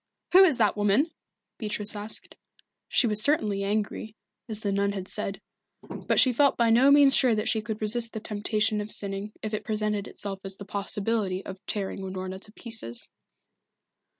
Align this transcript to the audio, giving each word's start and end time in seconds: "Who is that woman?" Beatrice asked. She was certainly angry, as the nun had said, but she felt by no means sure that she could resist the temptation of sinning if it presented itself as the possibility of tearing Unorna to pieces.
"Who 0.31 0.43
is 0.43 0.57
that 0.57 0.75
woman?" 0.75 1.11
Beatrice 1.59 1.95
asked. 1.95 2.35
She 2.89 3.05
was 3.05 3.21
certainly 3.21 3.61
angry, 3.63 4.15
as 4.49 4.61
the 4.61 4.71
nun 4.71 4.93
had 4.93 5.07
said, 5.07 5.39
but 5.83 6.19
she 6.19 6.33
felt 6.33 6.57
by 6.57 6.71
no 6.71 6.89
means 6.89 7.15
sure 7.15 7.35
that 7.35 7.47
she 7.47 7.61
could 7.61 7.79
resist 7.79 8.13
the 8.13 8.19
temptation 8.19 8.81
of 8.81 8.91
sinning 8.91 9.31
if 9.43 9.53
it 9.53 9.63
presented 9.63 10.07
itself 10.07 10.39
as 10.43 10.55
the 10.55 10.65
possibility 10.65 11.45
of 11.45 11.63
tearing 11.67 11.99
Unorna 12.01 12.39
to 12.41 12.51
pieces. 12.51 13.09